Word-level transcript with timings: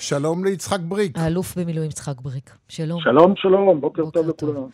שלום 0.00 0.44
ליצחק 0.44 0.80
בריק. 0.80 1.18
האלוף 1.18 1.58
במילואים 1.58 1.90
יצחק 1.90 2.20
בריק. 2.20 2.50
שלום. 2.68 3.00
שלום, 3.00 3.34
שלום, 3.36 3.80
בוקר, 3.80 4.04
בוקר 4.04 4.20
טוב 4.20 4.28
לכולם. 4.28 4.68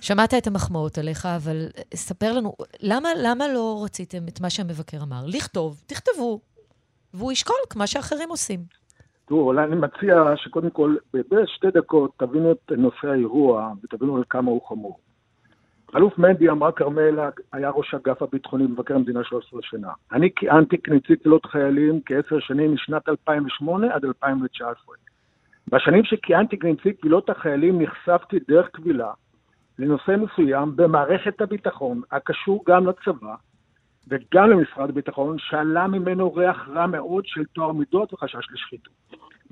שמעת 0.00 0.34
את 0.34 0.46
המחמאות 0.46 0.98
עליך, 0.98 1.26
אבל 1.26 1.66
ספר 1.94 2.32
לנו, 2.32 2.52
למה, 2.80 3.08
למה 3.22 3.44
לא 3.54 3.80
רציתם 3.84 4.18
את 4.28 4.40
מה 4.40 4.50
שהמבקר 4.50 4.96
אמר? 5.02 5.24
לכתוב, 5.26 5.82
תכתבו, 5.86 6.40
והוא 7.14 7.32
ישקול 7.32 7.56
כמו 7.70 7.86
שאחרים 7.86 8.28
עושים. 8.28 8.60
תראו, 9.26 9.46
אולי 9.46 9.64
אני 9.64 9.76
מציע 9.76 10.14
שקודם 10.36 10.70
כל, 10.70 10.96
בשתי 11.14 11.66
דקות 11.74 12.10
תבינו 12.18 12.52
את 12.52 12.72
נושא 12.76 13.06
האירוע 13.12 13.72
ותבינו 13.84 14.16
על 14.16 14.22
כמה 14.30 14.50
הוא 14.50 14.60
חמור. 14.68 14.98
אלוף 15.96 16.18
מנדי 16.18 16.50
אמרה 16.50 16.72
כרמלה 16.72 17.30
היה 17.52 17.70
ראש 17.70 17.94
אגף 17.94 18.22
הביטחוני 18.22 18.66
במבקר 18.66 18.94
המדינה 18.94 19.24
13 19.24 19.60
שנה. 19.62 19.88
אני 20.12 20.30
כיהנתי 20.36 20.78
כנציג 20.78 21.18
קבילות 21.18 21.46
חיילים 21.46 22.00
כעשר 22.06 22.40
שנים 22.40 22.74
משנת 22.74 23.08
2008 23.08 23.94
עד 23.94 24.04
2019. 24.04 24.94
בשנים 25.68 26.04
שכיהנתי 26.04 26.58
כנציג 26.58 26.94
קבילות 27.00 27.30
החיילים 27.30 27.82
נחשפתי 27.82 28.36
דרך 28.48 28.68
קבילה 28.68 29.12
לנושא 29.78 30.16
מסוים 30.16 30.76
במערכת 30.76 31.40
הביטחון 31.40 32.00
הקשור 32.10 32.64
גם 32.68 32.86
לצבא 32.86 33.34
וגם 34.08 34.50
למשרד 34.50 34.90
הביטחון, 34.90 35.38
שעלה 35.38 35.86
ממנו 35.86 36.34
ריח 36.34 36.68
רע 36.68 36.86
מאוד 36.86 37.26
של 37.26 37.44
טוהר 37.44 37.72
מידות 37.72 38.12
וחשש 38.12 38.46
לשחיתות. 38.52 38.92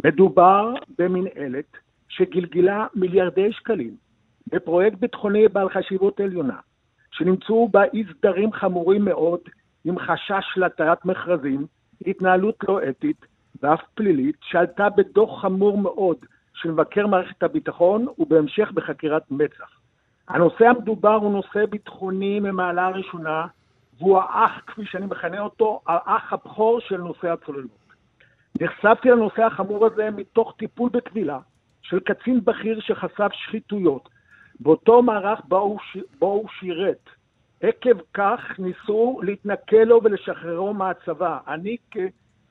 מדובר 0.05 0.75
במנהלת 0.99 1.77
שגלגלה 2.09 2.87
מיליארדי 2.95 3.53
שקלים 3.53 3.95
בפרויקט 4.53 4.99
ביטחוני 4.99 5.49
בעל 5.49 5.69
חשיבות 5.69 6.21
עליונה, 6.21 6.57
שנמצאו 7.11 7.69
בה 7.69 7.85
אי 7.85 8.05
סדרים 8.13 8.53
חמורים 8.53 9.05
מאוד 9.05 9.41
עם 9.85 9.99
חשש 9.99 10.45
להטיית 10.57 11.05
מכרזים, 11.05 11.67
התנהלות 12.07 12.57
לא 12.69 12.81
אתית 12.89 13.27
ואף 13.63 13.81
פלילית, 13.95 14.37
שעלתה 14.43 14.89
בדוח 14.89 15.43
חמור 15.43 15.79
מאוד 15.79 16.17
של 16.55 16.71
מבקר 16.71 17.07
מערכת 17.07 17.43
הביטחון 17.43 18.07
ובהמשך 18.19 18.71
בחקירת 18.75 19.31
מצ"ח. 19.31 19.81
הנושא 20.29 20.65
המדובר 20.67 21.15
הוא 21.15 21.33
נושא 21.33 21.67
ביטחוני 21.67 22.41
ממעלה 22.41 22.87
הראשונה, 22.87 23.47
והוא 23.99 24.19
האח, 24.19 24.61
כפי 24.67 24.85
שאני 24.85 25.07
מכנה 25.07 25.41
אותו, 25.41 25.81
האח 25.87 26.33
הבכור 26.33 26.81
של 26.81 26.97
נושא 26.97 27.33
הצוללות. 27.33 27.81
נחשפתי 28.61 29.11
לנושא 29.11 29.43
החמור 29.43 29.87
הזה 29.87 30.11
מתוך 30.11 30.55
טיפול 30.59 30.91
בקבילה 30.93 31.39
של 31.83 32.01
קצין 32.01 32.41
בכיר 32.45 32.81
שחשף 32.81 33.29
שחיתויות 33.33 34.09
באותו 34.61 35.03
מערך 35.03 35.41
בו 35.49 35.59
הוא, 35.59 35.79
ש... 35.93 35.99
בו 36.19 36.27
הוא 36.27 36.49
שירת. 36.59 37.11
עקב 37.61 38.01
כך 38.15 38.41
ניסו 38.59 39.21
להתנכל 39.23 39.77
לו 39.77 40.01
ולשחררו 40.05 40.75
מהצבא. 40.75 41.39
אני 41.49 41.77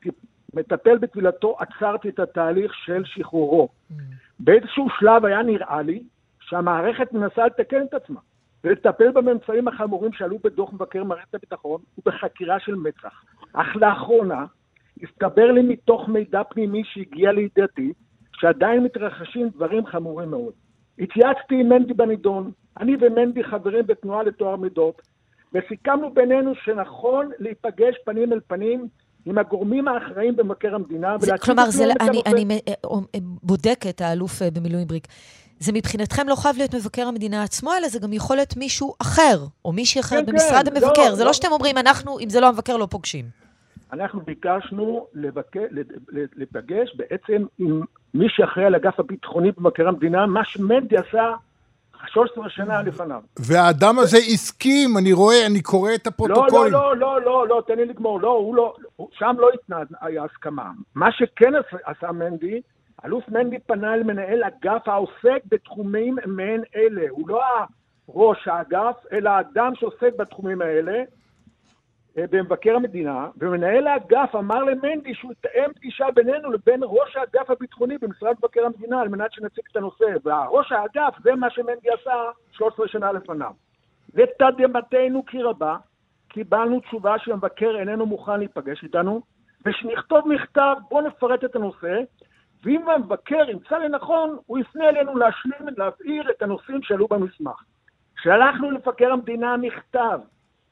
כמטפל 0.02 0.98
בקבילתו 0.98 1.58
עצרתי 1.60 2.10
את 2.10 2.20
התהליך 2.20 2.74
של 2.76 3.02
שחרורו. 3.06 3.70
Mm. 3.92 3.94
באיזשהו 4.40 4.88
שלב 5.00 5.26
היה 5.26 5.44
נראה 5.44 5.82
לי 5.82 6.04
שהמערכת 6.40 7.14
מנסה 7.14 7.46
לתקן 7.46 7.82
את 7.82 7.94
עצמה 7.94 8.20
ולטפל 8.64 9.12
בממצאים 9.12 9.68
החמורים 9.68 10.14
שעלו 10.14 10.38
בדוח 10.44 10.74
מבקר 10.74 11.04
מערכת 11.04 11.36
הביטחון 11.36 11.82
ובחקירה 11.98 12.60
של 12.60 12.76
מצ"ח. 12.76 13.24
אך 13.54 13.76
לאחרונה 13.76 14.46
הסתבר 15.04 15.52
לי 15.52 15.62
מתוך 15.62 16.10
מידע 16.10 16.44
פנימי 16.44 16.84
שהגיע 16.86 17.32
לידיעתי 17.32 17.94
שעדיין 18.34 18.84
מתרחשים 18.84 19.50
דברים 19.50 19.86
חמורים 19.86 20.30
מאוד. 20.30 20.54
התייעצתי 21.00 21.56
עם 21.56 21.70
מנדי 21.70 21.94
בנידון, 21.94 22.52
אני 22.80 22.96
ומנדי 23.02 23.44
חברים 23.44 23.88
בתנועה 23.88 24.24
לטוהר 24.24 24.56
מידות, 24.56 25.02
וסיכמנו 25.54 26.14
בינינו 26.14 26.56
שנכון 26.56 27.32
להיפגש 27.40 27.96
פנים 28.06 28.34
אל 28.34 28.40
פנים 28.48 28.88
עם 29.26 29.38
הגורמים 29.38 29.88
האחראים 29.88 30.36
במבקר 30.36 30.76
המדינה. 30.76 31.16
זה, 31.20 31.32
כלומר, 31.42 31.70
זה, 31.70 31.84
אני, 32.00 32.22
אני 32.26 32.60
אה, 32.68 32.74
אה, 33.16 33.20
בודקת, 33.22 34.02
האלוף 34.02 34.42
אה, 34.42 34.52
במילואים 34.52 34.88
בריק, 34.88 35.08
זה 35.60 35.72
מבחינתכם 35.72 36.28
לא 36.28 36.36
חייב 36.36 36.58
להיות 36.58 36.76
מבקר 36.76 37.08
המדינה 37.08 37.44
עצמו, 37.44 37.72
אלא 37.78 37.88
זה 37.88 38.00
גם 38.00 38.14
יכול 38.14 38.36
להיות 38.36 38.58
מישהו 38.58 38.94
אחר, 39.02 39.38
או 39.66 39.72
מישהי 39.72 40.02
אחרת 40.02 40.26
כן, 40.26 40.32
במשרד 40.32 40.70
כן, 40.70 40.76
המבקר. 40.76 41.10
לא, 41.10 41.16
זה 41.16 41.24
לא, 41.24 41.28
לא 41.28 41.34
שאתם 41.34 41.52
אומרים, 41.52 41.78
אנחנו, 41.78 42.20
אם 42.20 42.30
זה 42.30 42.40
לא 42.40 42.48
המבקר, 42.48 42.78
לא 42.78 42.86
פוגשים. 42.86 43.26
אנחנו 43.94 44.22
ביקשנו 44.22 45.08
לבקר, 45.14 45.66
לפגש 46.12 46.96
בעצם 46.96 47.46
עם 47.60 47.82
מי 48.14 48.26
שאחראי 48.30 48.66
על 48.66 48.76
אגף 48.76 49.00
הביטחוני 49.00 49.52
במבקר 49.52 49.88
המדינה, 49.88 50.26
מה 50.26 50.46
שמנדי 50.46 50.98
עשה 50.98 51.34
13 52.08 52.50
שנה 52.50 52.82
לפניו. 52.82 53.22
והאדם 53.40 54.00
הזה 54.00 54.18
הסכים, 54.18 54.98
אני 54.98 55.14
רואה, 55.14 55.46
אני 55.46 55.62
קורא 55.62 55.92
את 55.96 56.08
הפרוטוקולים. 56.08 56.74
לא, 56.74 56.98
לא, 56.98 57.22
לא, 57.22 57.22
לא, 57.22 57.48
לא, 57.48 57.64
תן 57.68 57.76
לי 57.76 57.86
לגמור. 57.86 58.22
לא, 58.22 58.30
הוא 58.30 58.56
לא, 58.56 58.76
שם 59.12 59.36
לא 59.40 59.50
היה 60.02 60.24
הסכמה. 60.24 60.72
מה 60.96 61.12
שכן 61.12 61.54
עשה 61.84 62.12
מנדי, 62.12 62.62
אלוף 63.06 63.24
מנדי 63.30 63.60
פנה 63.60 63.94
אל 63.94 64.04
מנהל 64.04 64.44
אגף 64.44 64.88
העוסק 64.88 65.42
בתחומים 65.52 66.16
מעין 66.26 66.64
אלה. 66.76 67.06
הוא 67.10 67.30
לא 67.30 67.42
ראש 68.10 68.48
האגף, 68.48 68.96
אלא 69.12 69.30
האדם 69.30 69.72
שעוסק 69.76 70.16
בתחומים 70.18 70.62
האלה, 70.62 71.04
במבקר 72.30 72.76
המדינה, 72.76 73.28
ומנהל 73.38 73.88
האגף 73.88 74.36
אמר 74.36 74.64
למנדי 74.64 75.14
שהוא 75.14 75.32
יתאם 75.32 75.74
פגישה 75.76 76.06
בינינו 76.16 76.52
לבין 76.52 76.80
ראש 76.84 77.16
האגף 77.16 77.50
הביטחוני 77.50 77.98
במשרד 77.98 78.36
מבקר 78.38 78.66
המדינה 78.66 79.02
על 79.02 79.08
מנת 79.10 79.34
שנציג 79.34 79.64
את 79.72 79.76
הנושא. 79.76 80.06
והראש 80.24 80.72
האגף, 80.72 81.16
זה 81.24 81.36
מה 81.36 81.50
שמנדי 81.50 81.90
עשה 82.02 82.14
13 82.52 82.88
שנה 82.88 83.12
לפניו. 83.12 83.52
לתדהמתנו 84.14 85.26
כי 85.26 85.44
רבה, 85.44 85.78
קיבלנו 86.28 86.80
תשובה 86.80 87.20
שהמבקר 87.20 87.80
איננו 87.80 88.06
מוכן 88.06 88.40
להיפגש 88.40 88.84
איתנו, 88.84 89.22
ושנכתוב 89.66 90.28
מכתב, 90.28 90.76
בואו 90.90 91.08
נפרט 91.08 91.44
את 91.44 91.56
הנושא, 91.56 92.00
ואם 92.64 92.90
המבקר 92.90 93.50
ימצא 93.50 93.78
לנכון, 93.78 94.38
הוא 94.46 94.60
יפנה 94.60 94.90
אלינו 94.90 95.18
להשלים, 95.18 95.68
להבהיר 95.78 96.32
את 96.32 96.42
הנושאים 96.42 96.82
שעלו 96.84 97.08
במסמך. 97.08 97.64
שלחנו 98.22 98.72
למבקר 98.72 99.12
המדינה 99.12 99.58
מכתב 99.58 100.20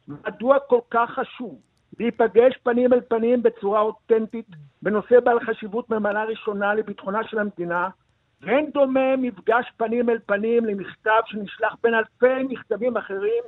מדוע 0.07 0.57
כל 0.69 0.79
כך 0.91 1.09
חשוב 1.09 1.59
להיפגש 2.00 2.57
פנים 2.63 2.94
אל 2.94 3.01
פנים 3.01 3.44
בצורה 3.44 3.81
אותנטית 3.81 4.47
בנושא 4.81 5.19
בעל 5.19 5.40
חשיבות 5.40 5.90
ממנה 5.90 6.23
ראשונה 6.23 6.73
לביטחונה 6.73 7.19
של 7.29 7.40
המדינה, 7.40 7.90
ואין 8.41 8.69
דומה 8.73 9.16
מפגש 9.17 9.66
פנים 9.78 10.09
אל 10.09 10.17
פנים 10.25 10.66
למכתב 10.66 11.22
שנשלח 11.25 11.75
בין 11.84 11.94
אלפי 11.94 12.44
מכתבים 12.50 12.97
אחרים, 12.97 13.44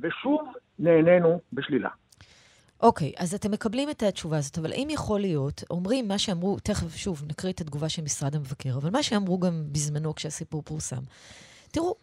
ושוב 0.00 0.40
נהנינו 0.78 1.40
בשלילה. 1.52 1.88
אוקיי, 2.80 3.12
okay, 3.16 3.22
אז 3.22 3.34
אתם 3.34 3.50
מקבלים 3.50 3.90
את 3.90 4.02
התשובה 4.02 4.38
הזאת, 4.38 4.58
אבל 4.58 4.72
האם 4.72 4.88
יכול 4.90 5.20
להיות, 5.20 5.64
אומרים 5.70 6.08
מה 6.08 6.18
שאמרו, 6.18 6.58
תכף 6.58 6.96
שוב 6.96 7.24
נקריא 7.28 7.52
את 7.52 7.60
התגובה 7.60 7.88
של 7.88 8.02
משרד 8.02 8.34
המבקר, 8.34 8.76
אבל 8.76 8.90
מה 8.90 9.02
שאמרו 9.02 9.38
גם 9.38 9.62
בזמנו 9.72 10.14
כשהסיפור 10.14 10.62
פורסם. 10.62 11.02
תראו, 11.70 11.94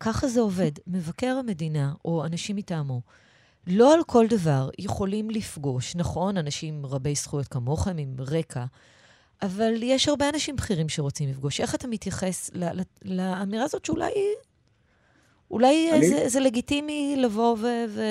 ככה 0.00 0.26
זה 0.28 0.40
עובד. 0.40 0.70
מבקר 0.86 1.36
המדינה, 1.38 1.92
או 2.04 2.26
אנשים 2.26 2.56
מטעמו, 2.56 3.00
לא 3.66 3.94
על 3.94 4.04
כל 4.04 4.26
דבר 4.26 4.68
יכולים 4.78 5.30
לפגוש, 5.30 5.96
נכון, 5.96 6.36
אנשים 6.36 6.86
רבי 6.86 7.14
זכויות 7.14 7.48
כמוכם 7.48 7.98
עם 7.98 8.16
רקע, 8.18 8.64
אבל 9.42 9.82
יש 9.82 10.08
הרבה 10.08 10.28
אנשים 10.28 10.56
בכירים 10.56 10.88
שרוצים 10.88 11.28
לפגוש. 11.28 11.60
איך 11.60 11.74
אתה 11.74 11.88
מתייחס 11.88 12.50
לאמירה 13.04 13.64
הזאת 13.64 13.84
שאולי 13.84 14.10
אולי 15.50 15.92
אני... 15.92 16.08
זה, 16.08 16.28
זה 16.28 16.40
לגיטימי 16.40 17.14
לבוא 17.18 17.56
ו... 17.60 17.66
ו... 17.88 18.02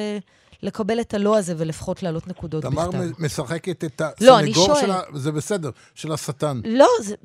לקבל 0.63 1.01
את 1.01 1.13
הלא 1.13 1.37
הזה 1.37 1.53
ולפחות 1.57 2.03
להעלות 2.03 2.27
נקודות 2.27 2.65
בכתב. 2.65 2.91
תמר 2.91 3.01
משחקת 3.19 3.83
את 3.83 4.01
לא, 4.21 4.39
הסנגור 4.39 4.69
לא, 4.69 4.81
שלה, 4.81 5.01
זה 5.13 5.31
בסדר, 5.31 5.69
של 5.95 6.11
השטן. 6.11 6.61
לא, 6.65 6.87
זה... 7.01 7.15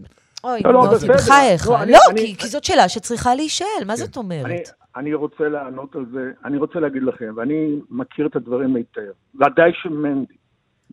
אוי, 0.44 0.60
לא, 0.64 0.72
לא, 0.72 1.14
בחייך. 1.14 1.66
לא, 1.66 1.84
לא 1.84 1.98
כי 2.38 2.48
זאת 2.48 2.64
שאלה 2.64 2.88
שצריכה 2.88 3.34
להישאל, 3.34 3.66
מה 3.86 3.92
כן. 3.92 3.96
זאת 3.96 4.16
אומרת? 4.16 4.70
אני, 4.96 5.14
רוצה 5.14 5.48
לענות 5.48 5.96
על 5.96 6.06
זה, 6.12 6.32
אני 6.44 6.56
רוצה 6.56 6.80
להגיד 6.80 7.02
לכם, 7.02 7.32
ואני 7.36 7.80
מכיר 7.90 8.26
את 8.26 8.36
הדברים 8.36 8.76
היטב, 8.76 9.12
ודאי 9.34 9.72
שמנדי, 9.74 10.34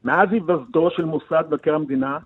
מאז 0.04 0.30
היווסדו 0.32 0.90
של 0.92 1.06
מוסד 1.06 1.44
מבקר 1.48 1.76
המדינה, 1.76 2.18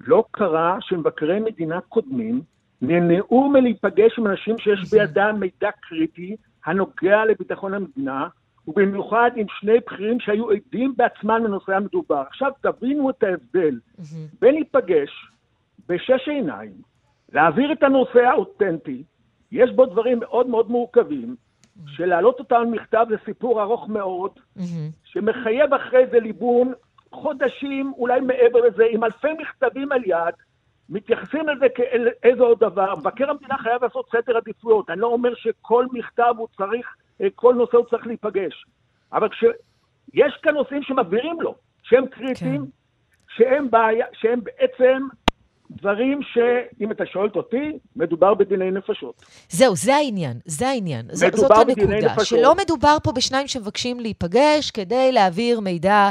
לא 0.00 0.24
קרה 0.30 0.76
שמבקרי 0.80 1.40
מדינה 1.40 1.80
קודמים 1.80 2.42
נמנעו 2.82 3.48
מלהיפגש 3.48 4.18
עם 4.18 4.26
אנשים 4.26 4.58
שיש 4.58 4.90
בידם 4.90 5.36
מידע 5.40 5.70
קריטי 5.80 6.36
הנוגע 6.66 7.24
לביטחון 7.24 7.74
המדינה, 7.74 8.28
ובמיוחד 8.66 9.30
עם 9.36 9.46
שני 9.60 9.78
בכירים 9.86 10.20
שהיו 10.20 10.50
עדים 10.50 10.94
בעצמם 10.96 11.44
לנושא 11.44 11.72
המדובר. 11.72 12.22
עכשיו 12.28 12.52
תבינו 12.60 13.10
את 13.10 13.22
ההבדל. 13.22 13.78
בין 14.40 14.54
להיפגש 14.54 15.10
בשש 15.88 16.28
עיניים, 16.28 16.72
להעביר 17.32 17.72
את 17.72 17.82
הנושא 17.82 18.18
האותנטי, 18.18 19.02
יש 19.54 19.70
בו 19.70 19.86
דברים 19.86 20.20
מאוד 20.20 20.46
מאוד 20.46 20.70
מורכבים, 20.70 21.36
שלהעלות 21.86 22.38
אותם 22.38 22.54
על 22.54 22.66
מכתב 22.66 23.06
זה 23.08 23.16
סיפור 23.24 23.62
ארוך 23.62 23.88
מאוד, 23.88 24.30
שמחייב 25.04 25.74
אחרי 25.74 26.06
זה 26.10 26.20
ליבון 26.20 26.72
חודשים, 27.12 27.92
אולי 27.96 28.20
מעבר 28.20 28.60
לזה, 28.60 28.84
עם 28.90 29.04
אלפי 29.04 29.32
מכתבים 29.38 29.92
על 29.92 30.02
יד, 30.06 30.34
מתייחסים 30.88 31.48
לזה 31.48 31.66
כאל 31.74 32.08
איזה 32.22 32.42
עוד 32.42 32.58
דבר. 32.60 32.94
מבקר 32.96 33.30
המדינה 33.30 33.58
חייב 33.58 33.84
לעשות 33.84 34.08
סדר 34.12 34.36
עדיפויות. 34.36 34.90
אני 34.90 35.00
לא 35.00 35.06
אומר 35.06 35.34
שכל 35.34 35.86
מכתב 35.92 36.34
הוא 36.38 36.48
צריך, 36.56 36.96
אה, 37.20 37.26
כל 37.34 37.54
נושא 37.54 37.76
הוא 37.76 37.86
צריך 37.90 38.06
להיפגש. 38.06 38.64
אבל 39.12 39.28
כשיש 39.28 40.34
כאן 40.42 40.54
נושאים 40.54 40.82
שמבהירים 40.82 41.40
לו, 41.40 41.54
שהם 41.82 42.06
קריטיים, 42.06 42.60
כן. 42.60 42.70
שהם, 43.28 43.70
בעיה, 43.70 44.06
שהם 44.12 44.40
בעצם 44.44 45.02
דברים 45.70 46.20
שאם 46.22 46.92
אתה 46.92 47.06
שואלת 47.06 47.36
אותי, 47.36 47.78
מדובר 47.96 48.34
בדיני 48.34 48.70
נפשות. 48.70 49.22
זהו, 49.48 49.76
זה 49.76 49.94
העניין, 49.94 50.36
זה 50.44 50.68
העניין. 50.68 51.06
זאת 51.12 51.50
הנקודה, 51.50 51.96
נפשות. 51.96 52.26
שלא 52.26 52.54
מדובר 52.54 52.96
פה 53.02 53.12
בשניים 53.12 53.46
שמבקשים 53.46 54.00
להיפגש 54.00 54.70
כדי 54.70 55.12
להעביר 55.12 55.60
מידע 55.60 56.10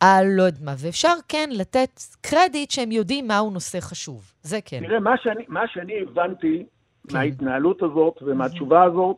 על 0.00 0.26
לא 0.26 0.42
יודעת 0.42 0.62
מה, 0.62 0.74
ואפשר 0.78 1.14
כן 1.28 1.48
לתת 1.52 1.90
קרדיט 2.20 2.70
שהם 2.70 2.92
יודעים 2.92 3.28
מהו 3.28 3.50
נושא 3.50 3.80
חשוב. 3.80 4.32
זה 4.42 4.58
כן. 4.64 4.80
תראה, 4.86 5.00
מה 5.00 5.16
שאני, 5.22 5.44
מה 5.48 5.68
שאני 5.68 5.92
הבנתי 6.02 6.66
כן. 7.08 7.16
מההתנהלות 7.16 7.82
הזאת 7.82 8.22
ומהתשובה 8.22 8.82
הזאת, 8.84 9.16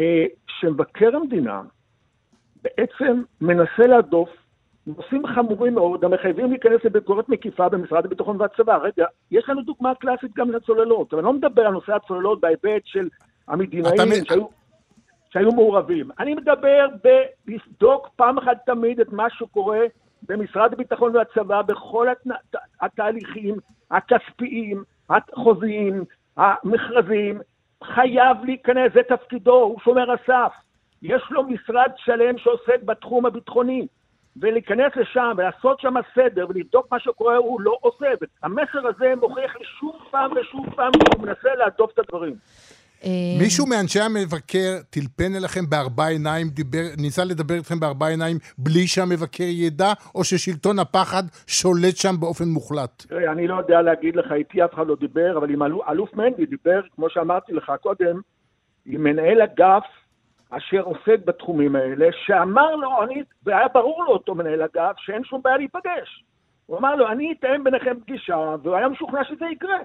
אה, 0.00 0.24
שמבקר 0.60 1.16
המדינה 1.16 1.62
בעצם 2.62 3.22
מנסה 3.40 3.86
להדוף 3.88 4.28
נושאים 4.86 5.26
חמורים 5.26 5.74
מאוד, 5.74 6.04
המחייבים 6.04 6.50
להיכנס 6.50 6.84
לביקורת 6.84 7.28
מקיפה 7.28 7.68
במשרד 7.68 8.04
הביטחון 8.04 8.40
והצבא. 8.40 8.76
רגע, 8.76 9.06
יש 9.30 9.48
לנו 9.48 9.62
דוגמה 9.62 9.94
קלאסית 9.94 10.34
גם 10.36 10.50
לצוללות, 10.50 11.12
אבל 11.12 11.18
אני 11.18 11.26
לא 11.26 11.32
מדבר 11.32 11.66
על 11.66 11.72
נושא 11.72 11.94
הצוללות 11.94 12.40
בהיבט 12.40 12.82
של 12.84 13.08
המדינאים. 13.48 14.24
שהיו, 14.24 14.46
שהיו 15.30 15.52
מעורבים. 15.52 16.10
אני 16.18 16.34
מדבר 16.34 16.86
בלבדוק 17.46 18.08
פעם 18.16 18.38
אחת 18.38 18.56
תמיד 18.66 19.00
את 19.00 19.12
מה 19.12 19.30
שקורה 19.30 19.80
במשרד 20.28 20.72
הביטחון 20.72 21.16
והצבא 21.16 21.62
בכל 21.62 22.08
הת... 22.08 22.26
התהליכים 22.80 23.54
הכספיים, 23.90 24.84
החוזיים, 25.10 26.04
המכרזים, 26.36 27.40
חייב 27.84 28.36
להיכנס, 28.44 28.92
זה 28.94 29.00
תפקידו, 29.08 29.54
הוא 29.54 29.80
שומר 29.80 30.10
הסף. 30.10 30.52
יש 31.02 31.22
לו 31.30 31.42
משרד 31.42 31.90
שלם 31.96 32.38
שעוסק 32.38 32.82
בתחום 32.84 33.26
הביטחוני. 33.26 33.86
ולהיכנס 34.36 34.92
לשם 34.96 35.32
ולעשות 35.36 35.80
שם 35.80 35.94
סדר 36.14 36.46
ולבדוק 36.48 36.86
מה 36.92 37.00
שקורה, 37.00 37.36
הוא 37.36 37.60
לא 37.60 37.78
עושה. 37.80 38.06
המסר 38.42 38.86
הזה 38.86 39.14
מוכיח 39.20 39.56
לי 39.56 39.64
שוב 39.80 39.94
פעם 40.10 40.32
ושוב 40.32 40.66
פעם 40.76 40.92
שהוא 40.94 41.26
מנסה 41.26 41.54
להדוף 41.58 41.90
את 41.94 41.98
הדברים. 41.98 42.34
אה, 43.04 43.10
מישהו 43.38 43.66
מאנשי 43.66 44.00
המבקר 44.00 44.72
טלפן 44.90 45.34
אליכם 45.36 45.70
בארבע 45.70 46.06
עיניים, 46.06 46.48
דיבר, 46.48 46.84
ניסה 46.98 47.24
לדבר 47.24 47.54
איתכם 47.54 47.80
בארבע 47.80 48.06
עיניים 48.06 48.36
בלי 48.58 48.86
שהמבקר 48.86 49.44
ידע, 49.44 49.92
או 50.14 50.24
ששלטון 50.24 50.78
הפחד 50.78 51.22
שולט 51.46 51.96
שם 51.96 52.14
באופן 52.20 52.44
מוחלט? 52.44 53.02
תראה, 53.08 53.32
אני 53.32 53.46
לא 53.46 53.54
יודע 53.54 53.82
להגיד 53.82 54.16
לך, 54.16 54.32
איתי 54.32 54.64
אף 54.64 54.74
אחד 54.74 54.86
לא 54.86 54.96
דיבר, 55.00 55.38
אבל 55.38 55.50
עם 55.50 55.62
אלוף 55.62 56.14
מנדי 56.14 56.46
דיבר, 56.46 56.80
כמו 56.94 57.10
שאמרתי 57.10 57.52
לך 57.52 57.72
קודם, 57.82 58.20
עם 58.86 59.04
מנהל 59.04 59.42
אגף 59.42 59.84
אשר 60.56 60.80
עוסק 60.80 61.24
בתחומים 61.24 61.76
האלה, 61.76 62.08
שאמר 62.12 62.76
לו, 62.76 63.02
אני, 63.02 63.22
והיה 63.42 63.68
ברור 63.68 64.04
לו 64.04 64.12
אותו 64.12 64.34
מנהל 64.34 64.62
אגף, 64.62 64.98
שאין 64.98 65.24
שום 65.24 65.42
בעיה 65.42 65.56
להיפגש. 65.56 66.24
הוא 66.66 66.78
אמר 66.78 66.94
לו, 66.94 67.08
אני 67.08 67.32
אתאם 67.32 67.64
ביניכם 67.64 68.00
פגישה, 68.00 68.54
והוא 68.62 68.76
היה 68.76 68.88
משוכנע 68.88 69.24
שזה 69.24 69.44
יקרה. 69.52 69.78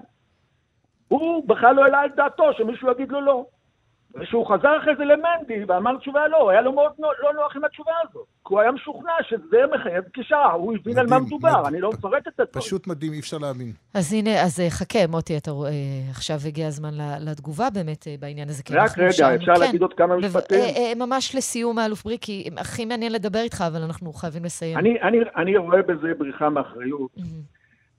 הוא 1.08 1.48
בכלל 1.48 1.74
לא 1.74 1.84
העלה 1.84 2.00
על 2.00 2.08
דעתו 2.08 2.52
שמישהו 2.52 2.90
יגיד 2.90 3.12
לו 3.12 3.20
לא. 3.20 3.44
וכשהוא 4.14 4.46
חזר 4.46 4.78
אחרי 4.82 4.96
זה 4.96 5.04
למנדי 5.04 5.64
ואמר 5.68 5.96
תשובה 5.98 6.28
לא, 6.28 6.50
היה 6.50 6.60
לו 6.60 6.72
מאוד 6.72 6.92
לא 6.98 7.32
נוח 7.34 7.56
עם 7.56 7.64
התשובה 7.64 7.92
הזאת. 8.02 8.26
כי 8.48 8.54
הוא 8.54 8.60
היה 8.60 8.72
משוכנע 8.72 9.12
שזה 9.28 9.58
מחייב 9.74 10.04
פגישה, 10.04 10.44
הוא 10.44 10.74
הבין 10.74 10.98
על 10.98 11.06
מה 11.06 11.18
מדובר, 11.18 11.68
אני 11.68 11.80
לא 11.80 11.90
מפרט 11.90 12.28
את 12.28 12.40
הדברים. 12.40 12.64
פשוט 12.64 12.86
מדהים, 12.86 13.12
אי 13.12 13.20
אפשר 13.20 13.38
להאמין. 13.38 13.72
אז 13.94 14.12
הנה, 14.12 14.42
אז 14.42 14.60
אה, 14.60 14.70
חכה, 14.70 15.06
מוטי, 15.08 15.36
אתה 15.36 15.50
רואה, 15.50 15.70
עכשיו 16.10 16.36
הגיע 16.46 16.66
הזמן 16.66 16.90
לתגובה 17.20 17.70
באמת 17.74 18.06
אה, 18.08 18.14
בעניין 18.20 18.48
הזה. 18.48 18.62
רק 18.70 18.98
רגע, 18.98 19.08
אפשר 19.08 19.54
כן. 19.54 19.60
להגיד 19.60 19.82
עוד 19.82 19.94
כמה 19.94 20.16
משפטים? 20.16 20.60
אה, 20.60 20.92
ממש 20.96 21.34
לסיום, 21.34 21.78
האלוף 21.78 22.04
בריקי, 22.04 22.48
הכי 22.56 22.84
מעניין 22.84 23.12
לדבר 23.12 23.38
איתך, 23.38 23.64
אבל 23.66 23.82
אנחנו 23.82 24.12
חייבים 24.12 24.44
לסיים. 24.44 24.78
אני 25.36 25.56
רואה 25.56 25.82
בזה 25.82 26.12
בריחה 26.18 26.48
מאחריות. 26.48 27.10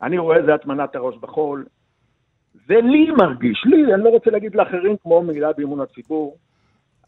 אני 0.02 0.18
רואה 0.18 0.38
זה 0.46 0.54
הטמנת 0.54 0.96
הראש 0.96 1.16
בחול. 1.22 1.66
זה 2.68 2.76
לי 2.82 3.12
מרגיש, 3.12 3.66
לי, 3.66 3.94
אני 3.94 4.04
לא 4.04 4.10
רוצה 4.10 4.32
להגיד 4.32 4.56
לאחרים 4.56 4.96
כמו 5.04 5.22
מילה 5.22 5.54
באמון 5.54 5.82
הציבור. 5.82 6.38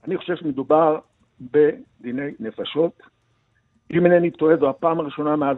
אני 0.07 0.17
חושב 0.17 0.35
שמדובר 0.35 0.99
בדיני 1.41 2.31
נפשות. 2.39 3.01
אם 3.91 4.05
אינני 4.05 4.31
טועה, 4.31 4.57
זו 4.57 4.69
הפעם 4.69 4.99
הראשונה 4.99 5.35
מאז 5.35 5.57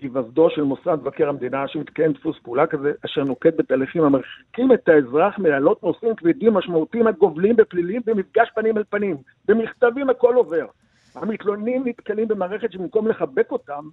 היווסדו 0.00 0.50
של 0.50 0.62
מוסד 0.62 0.98
מבקר 1.00 1.28
המדינה 1.28 1.68
שמתקיים 1.68 2.12
דפוס 2.12 2.38
פעולה 2.42 2.66
כזה, 2.66 2.92
אשר 3.04 3.24
נוקט 3.24 3.54
בתהליכים 3.56 4.02
המרחיקים 4.02 4.72
את 4.72 4.88
האזרח 4.88 5.38
מלהעלות 5.38 5.82
נושאים 5.82 6.14
כבדים 6.14 6.54
משמעותיים 6.54 7.06
הגובלים 7.06 7.56
בפלילים 7.56 8.02
במפגש 8.06 8.48
פנים 8.54 8.78
אל 8.78 8.84
פנים. 8.90 9.16
במכתבים 9.48 10.10
הכל 10.10 10.34
עובר. 10.34 10.66
המתלוננים 11.14 11.82
נתקלים 11.86 12.28
במערכת 12.28 12.72
שבמקום 12.72 13.08
לחבק 13.08 13.50
אותם, 13.52 13.88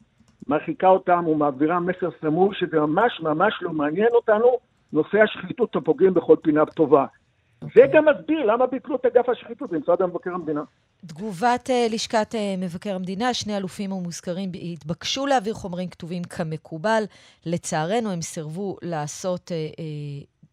מרחיקה 0.47 0.87
אותם 0.87 1.27
ומעבירה 1.27 1.79
מסר 1.79 2.09
סמוי 2.21 2.55
שזה 2.55 2.79
ממש 2.79 3.19
ממש 3.23 3.53
לא 3.61 3.71
מעניין 3.73 4.09
אותנו, 4.11 4.57
נושא 4.93 5.17
השחיתות 5.23 5.75
הפוגעים 5.75 6.13
בכל 6.13 6.35
פינה 6.43 6.65
טובה. 6.65 7.05
Okay. 7.05 7.67
זה 7.75 7.81
גם 7.93 8.05
מסביר 8.05 8.45
למה 8.45 8.67
ביטלו 8.67 8.95
את 8.95 9.05
אגף 9.05 9.29
השחיתות 9.29 9.71
במשרד 9.71 10.05
מבקר 10.05 10.33
המדינה. 10.33 10.61
תגובת 11.05 11.69
uh, 11.69 11.93
לשכת 11.93 12.35
uh, 12.35 12.61
מבקר 12.63 12.95
המדינה, 12.95 13.33
שני 13.33 13.57
אלופים 13.57 13.91
המוזכרים 13.91 14.51
התבקשו 14.73 15.25
להעביר 15.25 15.53
חומרים 15.53 15.89
כתובים 15.89 16.23
כמקובל. 16.23 17.03
לצערנו, 17.45 18.11
הם 18.11 18.21
סירבו 18.21 18.77
לעשות, 18.81 19.51
uh, 19.51 19.81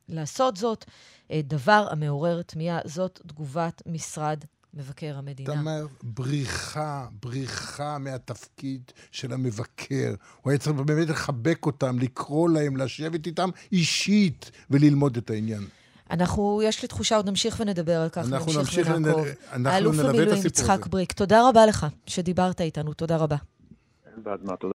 לעשות 0.08 0.56
זאת, 0.56 0.84
דבר 1.32 1.86
המעורר 1.90 2.42
תמיהה. 2.42 2.80
זאת 2.84 3.20
תגובת 3.26 3.82
משרד 3.86 4.38
מבקר 4.78 5.18
המדינה. 5.18 5.54
תמר, 5.54 5.86
בריחה, 6.02 7.06
בריחה 7.22 7.98
מהתפקיד 7.98 8.82
של 9.12 9.32
המבקר. 9.32 10.14
הוא 10.42 10.50
היה 10.50 10.58
צריך 10.58 10.76
באמת 10.76 11.08
לחבק 11.08 11.66
אותם, 11.66 11.98
לקרוא 11.98 12.48
להם, 12.48 12.76
לשבת 12.76 13.26
איתם 13.26 13.50
אישית 13.72 14.50
וללמוד 14.70 15.16
את 15.16 15.30
העניין. 15.30 15.64
אנחנו, 16.10 16.60
יש 16.64 16.82
לי 16.82 16.88
תחושה, 16.88 17.16
עוד 17.16 17.28
נמשיך 17.28 17.60
ונדבר 17.60 18.00
על 18.00 18.08
כך, 18.08 18.26
אנחנו 18.28 18.52
נמשיך 18.52 18.88
ונעקוב. 18.94 19.26
אנחנו 19.52 19.92
נלווה 19.92 20.10
את 20.10 20.16
הסיפור 20.16 20.32
הזה. 20.32 20.48
יצחק 20.48 20.86
בריק, 20.86 21.12
תודה 21.12 21.48
רבה 21.48 21.66
לך 21.66 21.86
שדיברת 22.06 22.60
איתנו, 22.60 22.94
תודה 22.94 23.16
רבה. 23.16 23.36
אין 24.06 24.22
בעד 24.24 24.40
מה, 24.42 24.56
תודה. 24.56 24.66